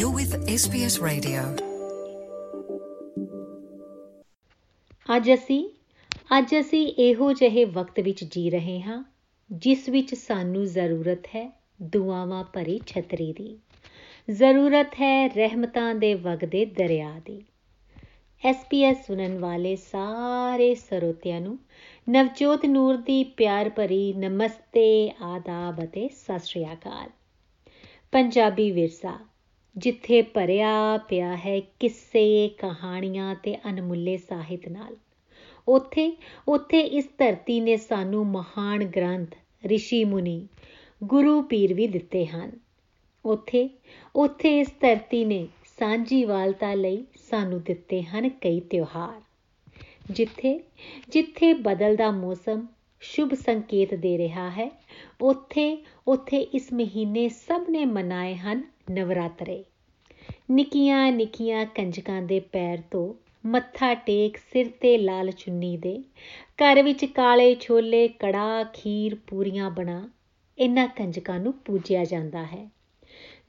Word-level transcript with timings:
You're 0.00 0.16
with 0.16 0.34
SBS 0.34 0.94
Radio. 1.06 1.40
ਅੱਜ 5.16 5.34
ਅਸੀਂ 5.34 5.70
ਅੱਜ 6.38 6.54
ਅਸੀਂ 6.60 6.86
ਇਹੋ 6.86 7.32
ਜਿਹੇ 7.32 7.64
ਵਕਤ 7.64 8.00
ਵਿੱਚ 8.00 8.24
ਜੀ 8.24 8.50
ਰਹੇ 8.50 8.80
ਹਾਂ, 8.80 9.12
ਜਿਸ 9.52 9.88
ਵਿੱਚ 9.88 10.14
ਸਾਨੂੰ 10.14 10.66
ਜ਼ਰੂਰਤ 10.66 11.26
ਹੈ 11.26 11.60
ਦੁਆਵਾਂ 11.82 12.44
ਭਰੀ 12.44 12.80
ਛਤਰੀ 12.86 13.32
ਦੀ। 13.32 13.58
ਜ਼ਰੂਰਤ 14.30 14.94
ਹੈ 14.94 15.28
ਰਹਿਮਤਾਂ 15.28 15.94
ਦੇ 15.94 16.14
ਵਗਦੇ 16.14 16.64
ਦਰਿਆ 16.64 17.20
ਦੀ। 17.24 17.42
ਐਸਪੀਐਸ 18.44 19.06
ਸੁਣਨ 19.06 19.38
ਵਾਲੇ 19.38 19.76
ਸਾਰੇ 19.76 20.74
ਸਰੋਤਿਆਂ 20.74 21.40
ਨੂੰ 21.40 21.58
ਨਵਜੋਤ 22.08 22.66
ਨੂਰ 22.66 22.96
ਦੀ 22.96 23.24
ਪਿਆਰ 23.24 23.68
ਭਰੀ 23.68 24.12
ਨਮਸਤੇ, 24.12 25.12
ਆਦਾਬ 25.22 25.84
ਅਤੇ 25.84 26.08
ਸਤਿ 26.08 26.38
ਸ਼੍ਰੀ 26.38 26.64
ਅਕਾਲ। 26.64 27.10
ਪੰਜਾਬੀ 28.12 28.70
ਵਿਰਸਾ 28.70 29.31
ਜਿੱਥੇ 29.76 30.22
ਭਰਿਆ 30.22 30.96
ਪਿਆ 31.08 31.36
ਹੈ 31.36 31.60
ਕਿੱਸੇ 31.60 32.48
ਕਹਾਣੀਆਂ 32.48 33.34
ਤੇ 33.34 33.56
ਅਨਮੁੱਲੇ 33.70 34.16
ਸਾਹਿਤ 34.16 34.68
ਨਾਲ। 34.68 34.96
ਉੱਥੇ 35.68 36.16
ਉੱਥੇ 36.48 36.80
ਇਸ 36.80 37.08
ਧਰਤੀ 37.18 37.60
ਨੇ 37.60 37.76
ਸਾਨੂੰ 37.76 38.26
ਮਹਾਨ 38.26 38.84
ਗ੍ਰੰਥ 38.84 39.34
ઋષਿ 39.74 40.04
ਮੁਨੀ, 40.04 40.46
ਗੁਰੂ 41.04 41.42
ਪੀਰ 41.42 41.74
ਵੀ 41.74 41.86
ਦਿੱਤੇ 41.86 42.26
ਹਨ। 42.26 42.52
ਉੱਥੇ 43.24 43.70
ਉੱਥੇ 44.16 44.60
ਇਸ 44.60 44.68
ਧਰਤੀ 44.80 45.24
ਨੇ 45.24 45.48
ਸਾਂਝੀਵਾਲਤਾ 45.78 46.74
ਲਈ 46.74 47.04
ਸਾਨੂੰ 47.30 47.62
ਦਿੱਤੇ 47.62 48.02
ਹਨ 48.02 48.28
ਕਈ 48.28 48.60
ਤਿਉਹਾਰ। 48.60 49.20
ਜਿੱਥੇ 50.10 50.60
ਜਿੱਥੇ 51.08 51.52
ਬਦਲਦਾ 51.52 52.10
ਮੌਸਮ 52.10 52.66
ਸ਼ੁਭ 53.00 53.34
ਸੰਕੇਤ 53.34 53.94
ਦੇ 53.94 54.18
ਰਿਹਾ 54.18 54.50
ਹੈ, 54.50 54.70
ਉੱਥੇ 55.20 55.84
ਉੱਥੇ 56.08 56.38
ਇਸ 56.38 56.72
ਮਹੀਨੇ 56.72 57.28
ਸਭ 57.28 57.64
ਨੇ 57.70 57.84
ਮਨਾਏ 57.84 58.34
ਹਨ 58.34 58.62
ਨਵਰਾਤਰੇ। 58.90 59.64
ਨਿੱਕੀਆਂ 60.50 61.12
ਨਿੱਕੀਆਂ 61.12 61.66
ਕੰਜਕਾਂ 61.66 62.22
ਦੇ 62.22 62.40
ਪੈਰ 62.40 62.78
ਤੋਂ 62.90 63.14
ਮੱਥਾ 63.46 63.94
ਟੇਕ 63.94 64.36
ਸਿਰ 64.36 64.70
ਤੇ 64.80 64.98
ਲਾਲ 64.98 65.30
ਚੁੰਨੀ 65.30 65.76
ਦੇ, 65.76 66.02
ਘਰ 66.56 66.82
ਵਿੱਚ 66.82 67.04
ਕਾਲੇ 67.04 67.54
ਛੋਲੇ 67.54 68.08
ਕੜਾ 68.08 68.64
ਖੀਰ, 68.64 69.14
ਪੂਰੀਆਂ 69.26 69.70
ਬਣਾ 69.70 70.10
ਇਹਨਾਂ 70.58 70.88
ਕੰਜਕਾਂ 70.88 71.40
ਨੂੰ 71.40 71.52
ਪੂਜਿਆ 71.52 72.04
ਜਾਂਦਾ 72.04 72.44
ਹੈ। 72.44 72.70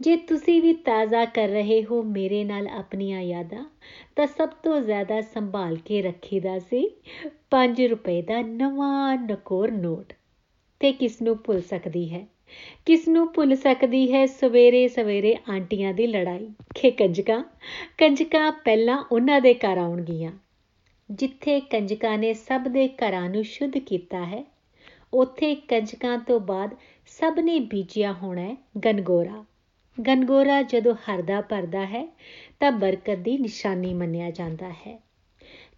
ਜੇ 0.01 0.15
ਤੁਸੀਂ 0.15 0.61
ਵੀ 0.61 0.73
ਤਾਜ਼ਾ 0.73 1.25
ਕਰ 1.25 1.47
ਰਹੇ 1.47 1.83
ਹੋ 1.83 2.03
ਮੇਰੇ 2.03 2.43
ਨਾਲ 2.43 2.67
ਆਪਣੀਆਂ 2.67 3.21
ਯਾਦਾਂ, 3.21 3.65
ਤਾਂ 4.15 4.27
ਸਭ 4.27 4.49
ਤੋਂ 4.49 4.81
ਜ਼ਿਆਦਾ 4.81 5.21
ਸੰਭਾਲ 5.21 5.75
ਕੇ 5.75 6.01
ਰੱਖੀਦਾ 6.01 6.59
ਸੀ 6.59 6.95
5 7.49 7.87
ਰੁਪਏ 7.87 8.21
ਦਾ 8.21 8.41
ਨਵਾਂ 8.41 9.17
ਨਕੋਰ 9.17 9.71
ਨੋਟ। 9.71 10.13
ਤੇ 10.79 10.91
ਕਿਸ 10.91 11.21
ਨੂੰ 11.21 11.37
ਭੁੱਲ 11.43 11.61
ਸਕਦੀ 11.61 12.13
ਹੈ? 12.13 12.27
ਕਿਸ 12.85 13.07
ਨੂੰ 13.07 13.27
ਭੁੱਲ 13.33 13.55
ਸਕਦੀ 13.55 14.13
ਹੈ 14.13 14.25
ਸਵੇਰੇ 14.25 14.87
ਸਵੇਰੇ 14.87 15.35
ਆਂਟੀਆਂ 15.49 15.93
ਦੀ 15.93 16.07
ਲੜਾਈ? 16.07 16.47
ਕਿ 16.75 16.91
ਕੰਜਕਾਂ 16.91 17.43
ਕੰਜਕਾਂ 17.97 18.51
ਪਹਿਲਾਂ 18.51 19.03
ਉਹਨਾਂ 19.11 19.41
ਦੇ 19.41 19.53
ਘਰ 19.53 19.77
ਆਉਣਗੀਆਂ। 19.77 20.31
ਜਿੱਥੇ 21.09 21.59
ਕੰਜਕਾਂ 21.59 22.17
ਨੇ 22.17 22.33
ਸਭ 22.33 22.67
ਦੇ 22.67 22.87
ਘਰਾਂ 22.87 23.29
ਨੂੰ 23.29 23.43
ਸ਼ੁੱਧ 23.43 23.77
ਕੀਤਾ 23.77 24.25
ਹੈ, 24.25 24.43
ਉੱਥੇ 25.13 25.55
ਕੰਜਕਾਂ 25.55 26.17
ਤੋਂ 26.17 26.39
ਬਾਅਦ 26.39 26.75
ਸਭ 27.07 27.39
ਨੇ 27.39 27.59
ਬੀਜਿਆ 27.59 28.13
ਹੋਣਾ 28.13 28.41
ਹੈ 28.41 28.55
ਗਨਗੋਰਾ। 28.85 29.45
ਗਨਗੋਰਾ 29.97 30.61
ਜਦੋਂ 30.61 30.95
ਹਰਦਾ 30.95 31.41
ਭਰਦਾ 31.41 31.85
ਹੈ, 31.85 32.07
ਤਾਂ 32.59 32.71
ਬਰਕਤ 32.71 33.17
ਦੀ 33.17 33.37
ਨਿਸ਼ਾਨੀ 33.37 33.93
ਮੰਨਿਆ 33.93 34.31
ਜਾਂਦਾ 34.31 34.69
ਹੈ। 34.69 34.99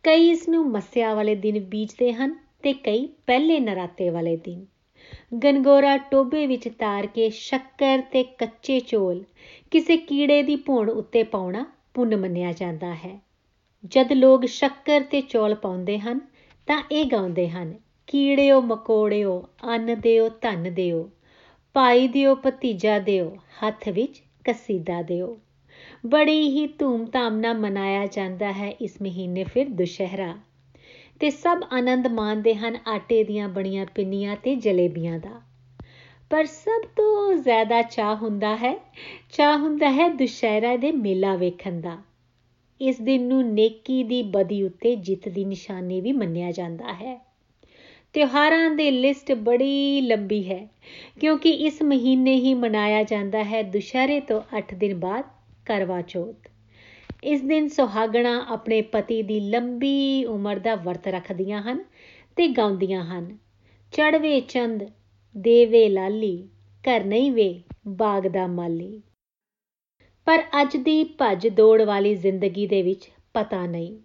ਕਈ 0.03 0.29
ਇਸ 0.29 0.49
ਨੂੰ 0.49 0.69
ਮੱਸਿਆ 0.69 1.13
ਵਾਲੇ 1.13 1.35
ਦਿਨ 1.35 1.59
ਬੀਜਦੇ 1.59 2.13
ਹਨ 2.13 2.35
ਤੇ 2.63 2.73
ਕਈ 2.73 3.09
ਪਹਿਲੇ 3.27 3.59
ਨਰਾਤੇ 3.59 4.09
ਵਾਲੇ 4.09 4.37
ਦਿਨ। 4.37 4.65
ਗਨਗੋਰਾ 5.43 5.97
ਟੋਬੇ 5.97 6.47
ਵਿੱਚ 6.47 6.69
ਤਾਰ 6.69 7.07
ਕੇ 7.07 7.29
ਸ਼ੱਕਰ 7.29 8.01
ਤੇ 8.11 8.23
ਕੱਚੇ 8.23 8.79
ਚੋਲ, 8.79 9.23
ਕਿਸੇ 9.71 9.97
ਕੀੜੇ 9.97 10.43
ਦੀ 10.43 10.55
ਭੁਣ 10.55 10.89
ਉੱਤੇ 10.89 11.23
ਪਾਉਣਾ 11.23 11.65
ਪੁੰਨ 11.93 12.15
ਮੰਨਿਆ 12.15 12.51
ਜਾਂਦਾ 12.51 12.95
ਹੈ। 12.95 13.21
ਜਦ 13.85 14.13
ਲੋਕ 14.13 14.45
ਸ਼ੱਕਰ 14.45 15.01
ਤੇ 15.01 15.21
ਚੌਲ 15.21 15.55
ਪਾਉਂਦੇ 15.55 15.99
ਹਨ, 15.99 16.19
ਤਾਂ 16.67 16.83
ਇਹ 16.91 17.05
ਗਾਉਂਦੇ 17.05 17.49
ਹਨ, 17.49 17.73
ਕੀੜਿਓ 18.07 18.61
ਮਕੋੜਿਓ, 18.61 19.47
ਅੰਨ 19.67 19.99
ਦਿਓ, 19.99 20.29
ਧਨ 20.29 20.73
ਦਿਓ, 20.73 21.09
ਭਾਈ 21.73 22.07
ਦਿਓ, 22.07 22.35
ਭਤੀਜਾ 22.35 22.99
ਦਿਓ, 22.99 23.37
ਹੱਥ 23.63 23.89
ਵਿੱਚ 23.89 24.23
ਕਸੀਦਾ 24.43 25.01
ਦਿਓ। 25.01 25.39
ਬੜੀ 26.05 26.49
ਹੀ 26.49 26.67
ਧੂਮ-ਧਾਮ 26.67 27.37
ਨਾਲ 27.37 27.57
ਮਨਾਇਆ 27.57 28.05
ਜਾਂਦਾ 28.05 28.51
ਹੈ 28.51 28.69
ਇਸ 28.81 29.01
ਮਹੀਨੇ 29.01 29.43
ਫਿਰ 29.43 29.69
ਦੁਸ਼ਹਿਰਾ। 29.69 30.37
ਤੇ 31.19 31.29
ਸਭ 31.29 31.63
ਆਨੰਦ 31.71 32.07
ਮਾਣਦੇ 32.07 32.55
ਹਨ 32.55 32.77
ਆਟੇ 32.87 33.23
ਦੀਆਂ 33.23 33.49
ਬਣੀਆਂ 33.49 33.85
ਪਿੰਨੀਆਂ 33.85 34.35
ਤੇ 34.35 34.55
ਜਲੇਬੀਆਂ 34.55 35.19
ਦਾ। 35.19 35.41
ਪਰ 36.29 36.45
ਸਭ 36.45 36.81
ਤੋਂ 36.95 37.33
ਜ਼ਿਆਦਾ 37.33 37.81
ਚਾਹ 37.81 38.15
ਹੁੰਦਾ 38.15 38.55
ਹੈ 38.55 38.75
ਚਾਹ 39.33 39.57
ਹੁੰਦਾ 39.57 39.91
ਹੈ 39.91 40.09
ਦੁਸ਼ਹਿਰਾ 40.09 40.75
ਦੇ 40.77 40.91
ਮੇਲਾ 40.91 41.35
ਵੇਖਣ 41.35 41.81
ਦਾ। 41.81 41.97
ਇਸ 42.81 43.01
ਦਿਨ 43.01 43.21
ਨੂੰ 43.21 43.53
ਨੇਕੀ 43.53 44.03
ਦੀ 44.03 44.21
ਬਦੀ 44.23 44.63
ਉੱਤੇ 44.63 44.95
ਜਿੱਤ 44.95 45.29
ਦੀ 45.29 45.45
ਨਿਸ਼ਾਨੀ 45.45 46.01
ਵੀ 46.01 46.11
ਮੰਨਿਆ 46.11 46.51
ਜਾਂਦਾ 46.51 46.93
ਹੈ। 46.93 47.25
ਤਿਉਹਾਰਾਂ 48.13 48.69
ਦੀ 48.71 48.91
ਲਿਸਟ 48.91 49.31
ਬੜੀ 49.31 50.01
ਲੰਬੀ 50.01 50.51
ਹੈ, 50.51 50.67
ਕਿਉਂਕਿ 51.19 51.49
ਇਸ 51.49 51.81
ਮਹੀਨੇ 51.81 52.35
ਹੀ 52.35 52.53
ਮਨਾਇਆ 52.53 53.03
ਜਾਂਦਾ 53.03 53.43
ਹੈ 53.43 53.61
ਦੁਸ਼ਹਿਰੇ 53.63 54.19
ਤੋਂ 54.19 54.41
8 54.57 54.75
ਦਿਨ 54.75 54.99
ਬਾਅਦ 54.99 55.25
ਕਰਵਾ 55.65 56.01
ਚੌਥ। 56.01 56.35
ਇਸ 57.25 57.41
ਦਿਨ 57.41 57.67
ਸੁਹਾਗਣਾ 57.67 58.45
ਆਪਣੇ 58.49 58.81
ਪਤੀ 58.81 59.23
ਦੀ 59.23 59.39
ਲੰਬੀ 59.39 60.25
ਉਮਰ 60.25 60.59
ਦਾ 60.59 60.75
ਵਰਤ 60.75 61.07
ਰੱਖਦੀਆਂ 61.07 61.61
ਹਨ 61.61 61.83
ਤੇ 62.35 62.47
ਗਾਉਂਦੀਆਂ 62.47 63.03
ਹਨ। 63.05 63.37
ਚੜਵੇ 63.93 64.39
ਚੰਦ, 64.39 64.83
ਦੇਵੇ 65.37 65.89
ਲਾਲੀ, 65.89 66.49
ਘਰ 66.83 67.03
ਨਹੀਂ 67.03 67.31
ਵੇ 67.31 67.61
ਬਾਗ 67.87 68.27
ਦਾ 68.27 68.47
ਮਾਲੀ। 68.47 69.01
ਪਰ 70.25 70.43
ਅੱਜ 70.61 70.77
ਦੀ 70.77 71.03
ਭੱਜ 71.03 71.47
ਦੌੜ 71.47 71.81
ਵਾਲੀ 71.81 72.15
ਜ਼ਿੰਦਗੀ 72.15 72.67
ਦੇ 72.67 72.81
ਵਿੱਚ 72.81 73.09
ਪਤਾ 73.33 73.65
ਨਹੀਂ 73.65 73.97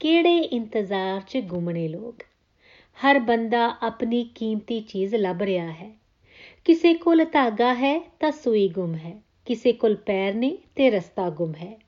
ਕਿਹੜੇ 0.00 0.38
ਇੰਤਜ਼ਾਰ 0.38 1.20
'ਚ 1.20 1.38
ਗੁੰਮਣੇ 1.38 1.88
ਲੋਕ। 1.88 2.22
ਹਰ 2.96 3.18
ਬੰਦਾ 3.18 3.76
ਆਪਣੀ 3.82 4.24
ਕੀਮਤੀ 4.34 4.80
ਚੀਜ਼ 4.80 5.14
ਲੱਭ 5.14 5.42
ਰਿਹਾ 5.42 5.70
ਹੈ। 5.72 5.92
ਕਿਸੇ 6.64 6.94
ਕੋਲ 6.94 7.24
ਧਾਗਾ 7.24 7.74
ਹੈ 7.74 7.98
ਤਾਂ 8.20 8.30
ਸੂਈ 8.30 8.68
ਗੁੰਮ 8.68 8.94
ਹੈ, 8.94 9.22
ਕਿਸੇ 9.46 9.72
ਕੋਲ 9.72 9.96
ਪੈਰ 9.96 10.34
ਨੇ 10.34 10.58
ਤੇ 10.74 10.90
ਰਸਤਾ 10.90 11.30
ਗੁੰਮ 11.30 11.54
ਹੈ। 11.54 11.87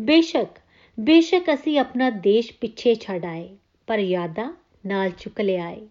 ਬੇਸ਼ੱਕ 0.00 0.58
ਬੇਸ਼ੱਕ 0.98 1.52
ਅਸੀਂ 1.54 1.78
ਆਪਣਾ 1.78 2.10
ਦੇਸ਼ 2.10 2.52
ਪਿੱਛੇ 2.60 2.94
ਛੱਡ 2.94 3.24
ਆਏ, 3.24 3.48
ਪਰ 3.86 3.98
ਯਾਦਾਂ 3.98 4.52
ਨਾਲ 4.86 5.10
ਚੁੱਕ 5.10 5.40
ਲਿਆਏ 5.40 5.86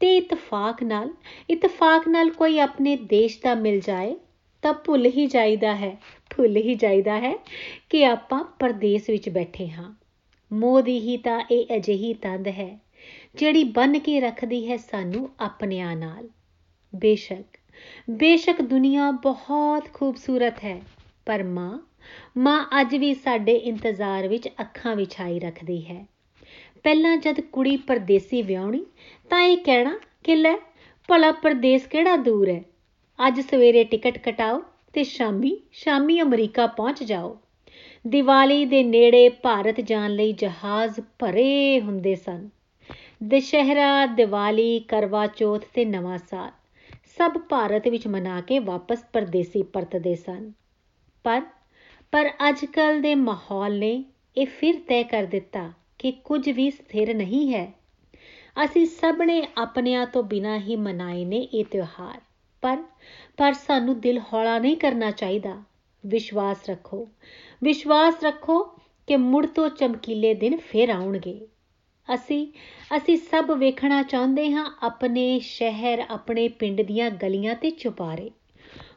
ਤੇ 0.00 0.16
ਇਤਫਾਕ 0.16 0.82
ਨਾਲ 0.82 1.10
ਇਤਫਾਕ 1.50 2.08
ਨਾਲ 2.08 2.30
ਕੋਈ 2.30 2.58
ਆਪਣੇ 2.58 2.96
ਦੇਸ਼ 2.96 3.38
ਦਾ 3.44 3.54
ਮਿਲ 3.54 3.80
ਜਾਏ, 3.80 4.16
ਤਾਂ 4.62 4.72
ਭੁੱਲ 4.72 5.06
ਹੀ 5.06 5.26
ਜਾਈਦਾ 5.26 5.74
ਹੈ, 5.76 5.96
ਭੁੱਲ 6.30 6.56
ਹੀ 6.56 6.74
ਜਾਈਦਾ 6.74 7.18
ਹੈ 7.20 7.34
ਕਿ 7.90 8.04
ਆਪਾਂ 8.06 8.42
ਪਰਦੇਸ 8.58 9.10
ਵਿੱਚ 9.10 9.28
ਬੈਠੇ 9.28 9.68
ਹਾਂ। 9.68 9.94
ਮੋਹ 10.50 10.80
ਦੀ 10.82 10.98
ਹੀ 11.00 11.16
ਤਾਂ 11.16 11.40
ਇਹ 11.50 11.76
ਅਜਿਹੀ 11.76 12.14
ਤੰਦ 12.14 12.48
ਹੈ, 12.48 12.78
ਜਿਹੜੀ 13.34 13.64
ਬੰਨ 13.64 13.98
ਕੇ 13.98 14.20
ਰੱਖਦੀ 14.20 14.70
ਹੈ 14.70 14.76
ਸਾਨੂੰ 14.76 15.28
ਆਪਣਿਆਂ 15.40 15.96
ਨਾਲ। 15.96 16.28
ਬੇਸ਼ੱਕ 16.92 17.58
ਬੇਸ਼ੱਕ 18.10 18.62
ਦੁਨੀਆ 18.62 19.10
ਬਹੁਤ 19.10 19.92
ਖੂਬਸੂਰਤ 19.94 20.64
ਹੈ, 20.64 20.80
ਪਰ 21.26 21.42
ਮਾਂ 21.42 21.78
ਮਾਂ 22.38 22.66
ਅੱਜ 22.80 22.96
ਵੀ 22.96 23.14
ਸਾਡੇ 23.14 23.52
ਇੰਤਜ਼ਾਰ 23.52 24.28
ਵਿੱਚ 24.28 24.48
ਅੱਖਾਂ 24.48 24.96
ਵਿਛਾਈ 24.96 25.40
ਰੱਖਦੀ 25.40 25.84
ਹੈ। 25.86 26.06
ਪਹਿਲਾਂ 26.84 27.16
ਜਦ 27.16 27.40
ਕੁੜੀ 27.40 27.76
ਪਰਦੇਸੀ 27.76 28.42
ਵਿਆਹਣੀ, 28.42 28.86
ਤਾਂ 29.30 29.40
ਇਹ 29.40 29.56
ਕਹਿਣਾ, 29.56 29.98
ਕਿ 30.24 30.36
ਲੈ, 30.36 30.56
ਭਲਾ 31.08 31.32
ਪਰਦੇਸ 31.32 31.86
ਕਿਹੜਾ 31.86 32.16
ਦੂਰ 32.16 32.48
ਹੈ? 32.48 32.64
ਅੱਜ 33.26 33.40
ਸਵੇਰੇ 33.40 33.84
ਟਿਕਟ 33.84 34.18
ਕਟਾਓ 34.18 34.62
ਤੇ 34.92 35.04
ਸ਼ਾਮੀ 35.04 35.60
ਸ਼ਾਮੀ 35.72 36.20
ਅਮਰੀਕਾ 36.20 36.66
ਪਹੁੰਚ 36.66 37.02
ਜਾਓ। 37.02 37.38
ਦੀਵਾਲੀ 38.06 38.64
ਦੇ 38.64 38.82
ਨੇੜੇ 38.82 39.28
ਭਾਰਤ 39.28 39.80
ਜਾਣ 39.80 40.10
ਲਈ 40.10 40.32
ਜਹਾਜ਼ 40.32 41.00
ਭਰੇ 41.18 41.80
ਹੁੰਦੇ 41.80 42.14
ਸਨ। 42.14 42.48
ਦੁਸ਼ਹਿਰਾ, 43.22 44.06
ਦੀਵਾਲੀ, 44.06 44.78
ਕਰਵਾ 44.80 45.26
ਚੌਥ 45.26 45.64
ਤੇ 45.74 45.84
ਨਵਾਂ 45.84 46.18
ਸਾਲ, 46.18 46.50
ਸਭ 47.18 47.32
ਭਾਰਤ 47.38 47.88
ਵਿੱਚ 47.88 48.06
ਮਨਾ 48.06 48.40
ਕੇ 48.40 48.58
ਵਾਪਸ 48.58 49.04
ਪਰਦੇਸੀ 49.12 49.62
ਪਰਤਦੇ 49.62 50.14
ਸਨ। 50.14 50.52
ਪਰ 51.24 51.42
ਪਰ 52.12 52.30
ਅੱਜਕੱਲ 52.48 53.02
ਦੇ 53.02 53.14
ਮਾਹੌਲ 53.14 53.78
ਨੇ 53.78 54.04
ਇਹ 54.36 54.46
ਫਿਰ 54.46 54.74
ਤੈਅ 54.88 55.04
ਕਰ 55.04 55.22
ਦਿੱਤਾ 55.22 55.72
ਕਿ 55.98 56.12
ਕੁਝ 56.12 56.50
ਵੀ 56.50 56.70
ਸਥਿਰ 56.70 57.14
ਨਹੀਂ 57.14 57.54
ਹੈ। 57.54 57.72
ਅਸੀਂ 58.64 58.86
ਸਭ 58.86 59.22
ਨੇ 59.22 59.46
ਆਪਣਿਆਂ 59.58 60.06
ਤੋਂ 60.06 60.22
ਬਿਨਾਂ 60.22 60.58
ਹੀ 60.58 60.76
ਮਨਾਏ 60.76 61.24
ਨੇ 61.24 61.36
ਇਹ 61.36 61.64
ਤਿਉਹਾਰ। 61.64 62.20
ਪਰ 62.62 62.84
ਪਰ 63.36 63.52
ਸਾਨੂੰ 63.52 64.00
ਦਿਲ 64.00 64.18
ਹੌਲਾ 64.18 64.58
ਨਹੀਂ 64.58 64.76
ਕਰਨਾ 64.76 65.10
ਚਾਹੀਦਾ। 65.10 65.62
ਵਿਸ਼ਵਾਸ 66.06 66.70
ਰੱਖੋ। 66.70 67.08
ਵਿਸ਼ਵਾਸ 67.62 68.14
ਰੱਖੋ 68.24 68.64
ਕਿ 69.06 69.16
ਮੁੜ 69.16 69.46
ਤੋਂ 69.46 69.68
ਚਮਕੀਲੇ 69.68 70.34
ਦਿਨ 70.34 70.56
ਫੇਰ 70.56 70.90
ਆਉਣਗੇ। 70.90 71.46
ਅਸੀਂ 72.14 72.52
ਅਸੀਂ 72.96 73.16
ਸਭ 73.16 73.50
ਵੇਖਣਾ 73.58 74.02
ਚਾਹੁੰਦੇ 74.02 74.52
ਹਾਂ 74.52 74.78
ਆਪਣੇ 74.82 75.38
ਸ਼ਹਿਰ, 75.38 76.04
ਆਪਣੇ 76.10 76.48
ਪਿੰਡ 76.48 76.82
ਦੀਆਂ 76.82 77.10
ਗਲੀਆਂ 77.10 77.54
ਤੇ 77.54 77.70
ਚੁਪਾਰੇ। 77.70 78.30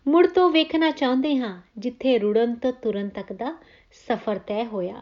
ਮੁੜ 0.08 0.28
ਤੋਂ 0.28 0.50
ਵੇਖਣਾ 0.50 0.92
ਚਾਹੁੰਦੇ 0.92 1.38
ਹਾਂ, 1.38 1.62
ਜਿੱਥੇ 1.78 2.20
ਰੁੜਨ 2.20 2.56
ਤੋਂ 2.56 2.74
ਤੁਰਨ 2.74 3.10
ਤੱਕ 3.10 3.34
ਦਾ 3.34 3.58
ਸਫ਼ਰ 4.08 4.38
ਤੈਅ 4.38 4.66
ਹੋਇਆ। 4.66 5.02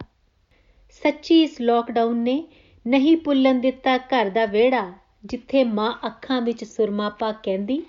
ਸੱਚੀ 0.89 1.43
ਇਸ 1.43 1.61
ਲੋਕਡਾਊਨ 1.61 2.17
ਨੇ 2.17 2.47
ਨਹੀਂ 2.87 3.17
ਭੁੱਲਣ 3.17 3.59
ਦਿੱਤਾ 3.59 3.97
ਘਰ 3.97 4.29
ਦਾ 4.29 4.45
ਵਿਹੜਾ, 4.45 4.93
ਜਿੱਥੇ 5.25 5.63
ਮਾਂ 5.63 5.93
ਅੱਖਾਂ 6.05 6.41
ਵਿੱਚ 6.41 6.63
ਸੁਰਮਾ 6.63 7.09
ਪਾ 7.09 7.31
ਕਹਿੰਦੀ, 7.31 7.83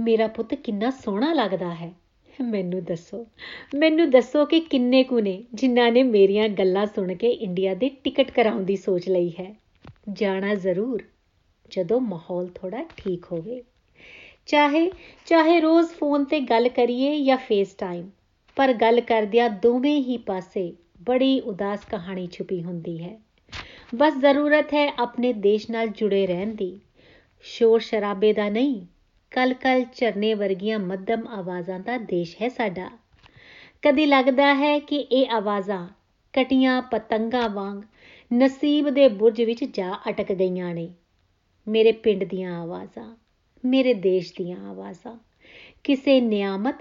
ਮੇਰਾ 0.00 0.26
ਪੁੱਤ 0.26 0.54
ਕਿੰਨਾ 0.54 0.90
ਸੋਹਣਾ 0.90 1.32
ਲੱਗਦਾ 1.32 1.74
ਹੈ। 1.74 1.92
ਮੈਨੂੰ 2.40 2.84
ਦੱਸੋ 2.84 3.26
ਮੈਨੂੰ 3.74 4.10
ਦੱਸੋ 4.10 4.44
ਕਿ 4.44 4.60
ਕਿੰਨੇ 4.60 5.04
ਕੁ 5.04 5.20
ਨੇ 5.20 5.44
ਜਿਨ੍ਹਾਂ 5.54 5.92
ਨੇ 5.92 6.02
ਮੇਰੀਆਂ 6.02 6.48
ਗੱਲਾਂ 6.48 6.86
ਸੁਣ 6.86 7.14
ਕੇ 7.14 7.30
ਇੰਡੀਆ 7.30 7.74
ਦੇ 7.74 7.88
ਟਿਕਟ 7.88 8.30
ਕਰਾਉਣ 8.30 8.62
ਦੀ 8.62 8.76
ਸੋਚ 8.76 9.08
ਲਈ 9.08 9.30
ਹੈ। 9.30 9.54
ਜਾਣਾ 10.12 10.54
ਜ਼ਰੂਰ, 10.54 11.02
ਜਦੋਂ 11.70 12.00
ਮਾਹੌਲ 12.00 12.48
ਥੋੜਾ 12.54 12.84
ਠੀਕ 12.96 13.26
ਹੋਵੇ। 13.32 13.62
ਚਾਹੇ 14.48 14.90
ਚਾਹੇ 15.26 15.60
ਰੋਜ਼ 15.60 15.88
ਫੋਨ 15.90 16.24
ਤੇ 16.24 16.40
ਗੱਲ 16.40 16.68
ਕਰੀਏ 16.68 17.18
ਜਾਂ 17.24 17.36
ਫੇਸ 17.36 17.74
ਟਾਈਮ 17.74 18.10
ਪਰ 18.56 18.72
ਗੱਲ 18.72 19.00
ਕਰਦਿਆਂ 19.00 19.48
ਦੋਵੇਂ 19.50 19.96
ਹੀ 20.02 20.16
ਪਾਸੇ 20.16 20.72
ਬੜੀ 21.02 21.40
ਉਦਾਸ 21.40 21.84
ਕਹਾਣੀ 21.84 22.26
ਛੁਪੀ 22.26 22.62
ਹੁੰਦੀ 22.62 23.02
ਹੈ। 23.02 23.18
ਬਸ 23.94 24.16
ਜ਼ਰੂਰਤ 24.18 24.74
ਹੈ 24.74 24.88
ਆਪਣੇ 24.98 25.32
ਦੇਸ਼ 25.32 25.70
ਨਾਲ 25.70 25.88
ਜੁੜੇ 25.88 26.26
ਰਹਿਣ 26.26 26.54
ਦੀ। 26.54 26.80
ਸ਼ੋਰ 27.44 27.80
ਸ਼ਰਾਬੇ 27.80 28.32
ਦਾ 28.32 28.48
ਨਹੀਂ 28.48 28.86
ਕਲ 29.32 29.54
ਕਲ 29.54 29.84
ਚਰਨੇ 29.84 30.34
ਵਰਗੀਆਂ 30.34 30.78
ਮੱਧਮ 30.78 31.26
ਆਵਾਜ਼ਾਂ 31.28 31.80
ਦਾ 31.80 31.98
ਦੇਸ਼ 31.98 32.36
ਹੈ 32.42 32.48
ਸਾਡਾ। 32.48 32.90
ਕਦੀ 33.82 34.06
ਲੱਗਦਾ 34.06 34.54
ਹੈ 34.54 34.78
ਕਿ 34.78 34.96
ਇਹ 34.96 35.30
ਆਵਾਜ਼ਾਂ 35.30 35.88
ਕਟੀਆਂ 36.34 36.82
ਪਤੰਗਾਂ 36.82 37.48
ਵਾਂਗ 37.48 37.82
ਨਸੀਬ 38.34 38.90
ਦੇ 38.90 39.08
ਬੁਰਜ 39.08 39.42
ਵਿੱਚ 39.42 39.64
ਜਾ 39.64 39.92
ਅਟਕ 40.08 40.32
ਗਈਆਂ 40.32 40.74
ਨੇ। 40.74 40.88
ਮੇਰੇ 41.66 41.92
ਪਿੰਡ 41.92 42.24
ਦੀਆਂ 42.24 42.60
ਆਵਾਜ਼ਾਂ। 42.62 43.16
ਮੇਰੇ 43.64 43.94
ਦੇਸ਼ 43.94 44.32
ਦੀਆਂ 44.38 44.70
ਆਵਾਜ਼ਾਂ, 44.70 45.18
ਕਿਸੇ 45.84 46.20
ਨਿਆਮਤ, 46.20 46.74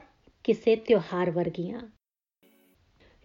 ਕਿਸੇ 0.44 0.76
ਤਿਉਹਾਰ 0.76 1.32
ਵਰਗੀਆਂ। 1.32 1.82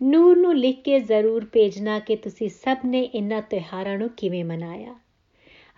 ਨੂਰ 0.03 0.37
ਨੂੰ 0.37 0.57
ਲਿਖ 0.59 0.83
ਕੇ 0.83 1.01
ਜ਼ਰੂਰ 1.01 1.45
ਭੇਜਣਾ 1.45 1.99
ਕਿ 1.99 2.17
ਤੁਸੀਂ 2.17 2.49
ਸਭ 2.49 2.77
ਨੇ 2.85 3.01
ਇਹਨਾਂ 3.03 3.43
ਤਿਉਹਾਰਾਂ 3.43 3.99
ਨੂੰ 3.99 4.09
ਕਿਵੇਂ 4.09 4.45
ਮਨਾਇਆ। 4.45 4.95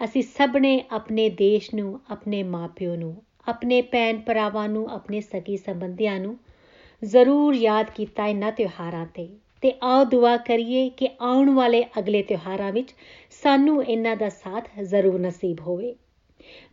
ਅਸੀਂ 0.05 0.23
ਸਭ 0.23 0.57
ਨੇ 0.57 0.85
ਆਪਣੇ 0.91 1.31
ਦੇਸ਼ 1.31 1.75
ਨੂੰ, 1.75 2.01
ਆਪਣੇ 2.11 2.43
ਮਾਪਿਓ 2.43 2.97
ਨੂੰ, 2.97 3.23
ਆਪਣੇ 3.49 3.83
ਭੈਣ 3.83 4.21
ਭਰਾਵਾਂ 4.21 4.69
ਨੂੰ, 4.69 4.91
ਆਪਣੇ 4.91 5.21
ਸਕੀ 5.21 5.57
ਸੰਬੰਧੀਆਂ 5.57 6.21
ਨੂੰ 6.21 6.39
ਜ਼ਰੂਰ 7.05 7.55
ਯਾਦ 7.55 7.91
ਕੀਤਾ 7.91 8.27
ਇਹਨਾਂ 8.27 8.53
ਤਿਉਹਾਰਾਂ 8.53 9.07
ਤੇ। 9.07 9.29
ਤੇ 9.61 9.73
ਆਓ 9.83 10.05
ਦੁਆ 10.05 10.37
ਕਰੀਏ 10.37 10.89
ਕਿ 10.89 11.09
ਆਉਣ 11.21 11.51
ਵਾਲੇ 11.51 11.85
ਅਗਲੇ 11.99 12.23
ਤਿਉਹਾਰਾਂ 12.23 12.73
ਵਿੱਚ 12.73 12.95
ਸਾਨੂੰ 13.31 13.85
ਇਹਨਾਂ 13.85 14.17
ਦਾ 14.17 14.29
ਸਾਥ 14.29 14.81
ਜ਼ਰੂਰ 14.81 15.21
ਨਸੀਬ 15.21 15.61
ਹੋਵੇ। 15.61 15.95